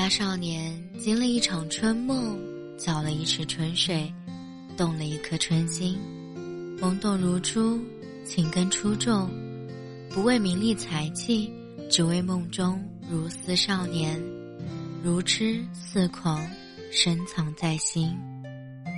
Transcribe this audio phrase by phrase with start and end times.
[0.00, 2.34] 家少年经了一场春梦，
[2.78, 4.10] 搅了一池春水，
[4.74, 5.98] 动了一颗春心，
[6.80, 7.78] 懵懂如初，
[8.24, 9.28] 情根出众，
[10.08, 11.52] 不为名利财气，
[11.90, 14.18] 只为梦中如斯少年，
[15.02, 16.42] 如痴似狂，
[16.90, 18.10] 深藏在心。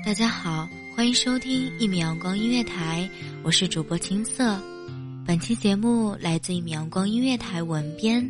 [0.06, 3.10] 大家好，欢迎收听一米阳光音乐台，
[3.42, 4.56] 我是主播青色。
[5.26, 8.24] 本期节目来自一米阳光音乐台文编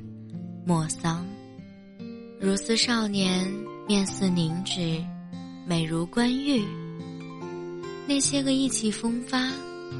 [0.64, 1.22] 莫桑。
[2.42, 3.48] 如斯少年，
[3.86, 5.00] 面似凝脂，
[5.64, 6.60] 美如冠玉。
[8.04, 9.48] 那些个意气风发，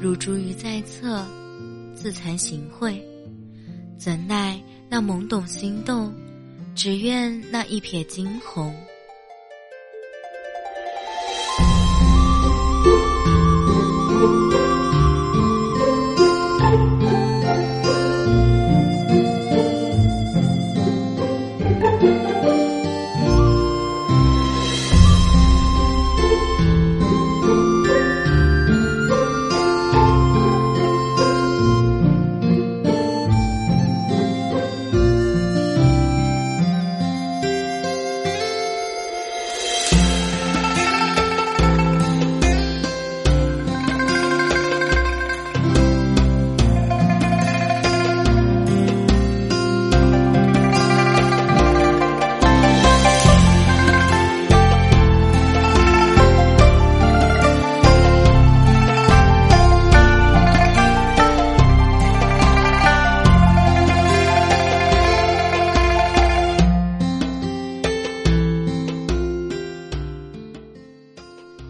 [0.01, 1.25] 如茱萸在侧，
[1.95, 2.99] 自惭形秽。
[3.97, 6.13] 怎奈那懵懂心动，
[6.75, 8.75] 只愿那一瞥惊鸿。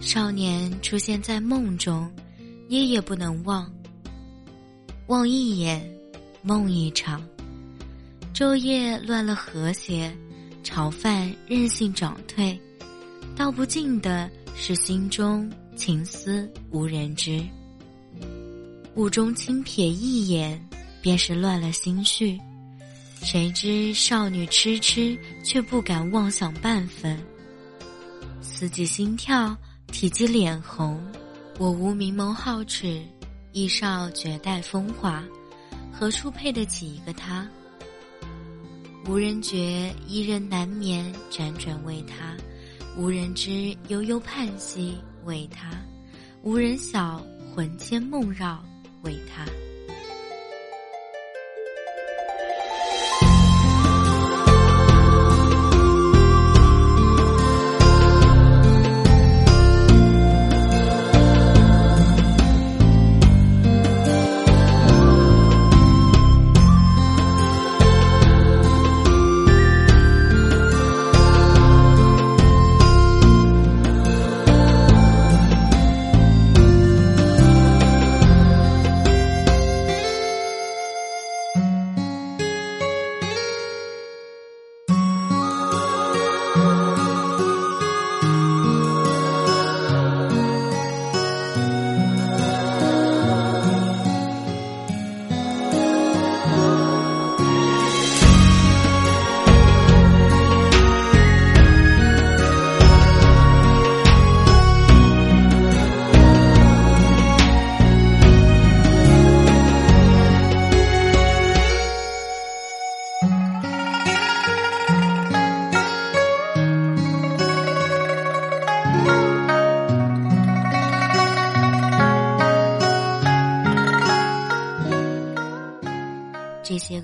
[0.03, 2.11] 少年出现在梦中，
[2.67, 3.71] 夜夜不能忘。
[5.07, 5.89] 望一眼，
[6.41, 7.23] 梦一场。
[8.33, 10.13] 昼夜乱了和谐，
[10.61, 12.59] 潮泛任性涨退。
[13.33, 17.41] 道不尽的是心中情思无人知。
[18.95, 20.61] 雾中轻瞥一眼，
[21.01, 22.37] 便是乱了心绪。
[23.21, 27.17] 谁知少女痴痴，却不敢妄想半分。
[28.41, 29.57] 四季心跳。
[29.93, 30.99] 体积脸红，
[31.59, 32.99] 我无明眸皓齿，
[33.51, 35.23] 亦少绝代风华，
[35.93, 37.47] 何处配得起一个他？
[39.05, 42.35] 无人觉，伊人难眠，辗转为他；
[42.97, 45.69] 无人知，悠悠盼兮为他；
[46.41, 47.23] 无人晓，
[47.55, 48.65] 魂牵梦绕
[49.03, 49.45] 为他。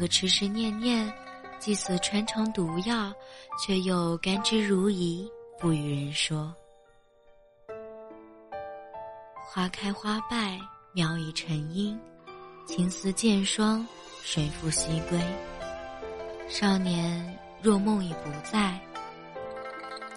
[0.09, 1.11] 痴痴念念，
[1.59, 3.13] 既似穿肠毒药，
[3.63, 5.29] 却又甘之如饴，
[5.59, 6.53] 不与人说。
[9.51, 10.59] 花开花败，
[10.93, 11.99] 苗已成荫，
[12.65, 13.85] 青丝渐霜，
[14.23, 15.19] 谁复西归？
[16.47, 18.79] 少年若梦已不在，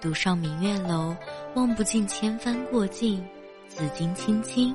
[0.00, 1.14] 独上明月楼，
[1.54, 3.24] 望不尽千帆过尽，
[3.68, 4.74] 紫金青青，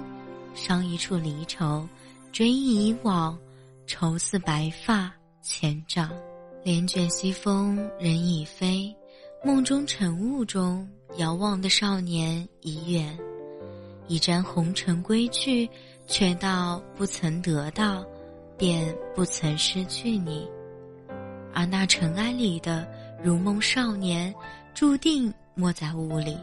[0.54, 1.88] 伤一处离愁，
[2.32, 3.38] 追忆以往，
[3.88, 5.12] 愁似白发
[5.42, 6.12] 千丈。
[6.64, 8.94] 帘卷西风，人已飞，
[9.44, 10.86] 梦中晨雾中，
[11.16, 13.18] 遥望的少年已远。
[14.08, 15.70] 一沾红尘归去，
[16.06, 18.06] 却道不曾得到，
[18.58, 20.46] 便不曾失去你。
[21.54, 22.86] 而那尘埃里的
[23.24, 24.34] 如梦少年，
[24.74, 26.38] 注定没在雾里。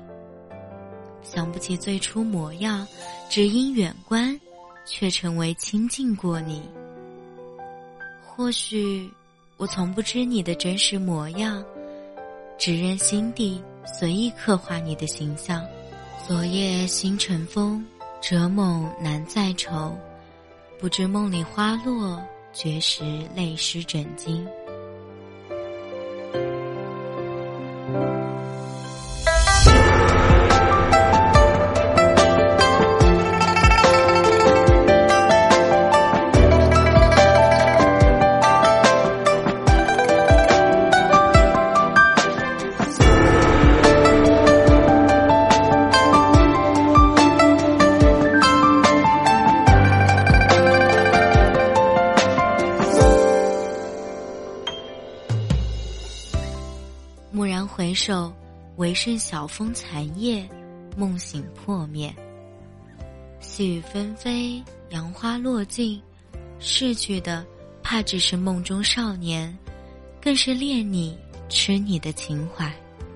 [1.23, 2.87] 想不起最初模样，
[3.29, 4.38] 只因远观，
[4.87, 6.62] 却成为亲近过你。
[8.37, 9.09] 或许
[9.57, 11.65] 我从不知你的真实模样，
[12.59, 15.65] 只认心底随意刻画你的形象。
[16.27, 17.85] 昨夜星辰风，
[18.21, 19.97] 折梦难再愁。
[20.81, 22.21] 不知梦里花落，
[22.53, 23.05] 觉时
[23.37, 24.45] 泪湿枕巾。
[57.76, 58.32] 回首，
[58.76, 60.49] 唯剩晓风残叶，
[60.97, 62.15] 梦醒破灭。
[63.41, 66.00] 细雨纷飞，杨花落尽，
[66.61, 67.44] 逝去的
[67.82, 69.53] 怕只是梦中少年，
[70.23, 71.19] 更是恋你、
[71.49, 72.73] 痴你的情怀。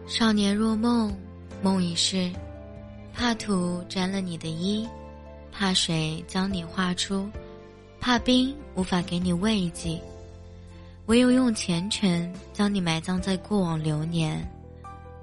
[0.09, 1.17] 少年若梦，
[1.63, 2.29] 梦已逝，
[3.15, 4.85] 怕土沾了你的衣，
[5.53, 7.31] 怕水将你化出，
[8.01, 10.03] 怕冰无法给你慰藉。
[11.09, 14.47] 唯有用虔诚将你埋葬在过往流年，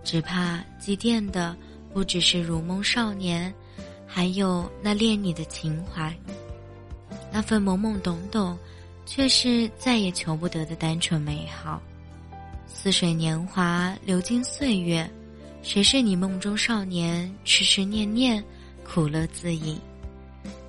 [0.04, 1.56] 只怕祭奠的
[1.94, 3.54] 不只是如梦少年，
[4.08, 6.12] 还有那恋你的情怀。
[7.32, 8.58] 那份懵懵懂懂，
[9.06, 11.80] 却是再也求不得的单纯美好。
[12.66, 15.08] 似水年华流金岁月，
[15.62, 17.32] 谁是你梦中少年？
[17.44, 18.44] 痴痴念念，
[18.84, 19.80] 苦乐自饮。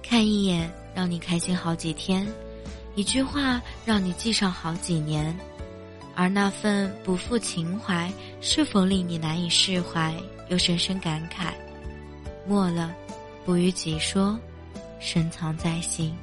[0.02, 2.26] 看一眼，让你开心好几天。
[2.96, 5.38] 一句话让你记上好几年，
[6.14, 8.10] 而那份不负情怀，
[8.40, 10.14] 是否令你难以释怀，
[10.48, 11.52] 又深深感慨？
[12.48, 12.94] 默了，
[13.44, 14.38] 不与己说，
[14.98, 16.16] 深藏在心。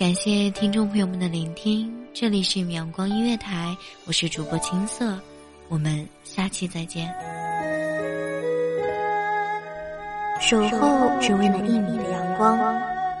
[0.00, 3.76] 感谢听众朋友们的聆听，这里是阳光音乐台，
[4.06, 5.14] 我是主播青色，
[5.68, 7.14] 我们下期再见。
[10.40, 12.58] 守候只为那一米的阳光，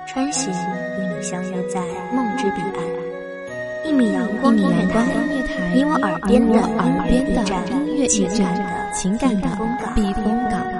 [0.08, 1.82] 穿行与你相约在
[2.14, 3.86] 梦之彼岸。
[3.86, 5.04] 一米阳光音乐台，
[5.74, 9.50] 你我耳边的耳边的音乐驿站，情感的
[9.94, 10.79] 避风港。